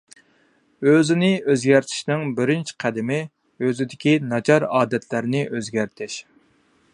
ئۆزىنى 0.91 1.27
ئۆزگەرتىشنىڭ 1.53 2.23
بىرىنچى 2.39 2.77
قەدىمى، 2.85 3.19
ئۆزىدىكى 3.67 4.17
ناچار 4.33 4.67
ئادەتلەرنى 4.71 5.45
ئۆزگەرتىش. 5.53 6.19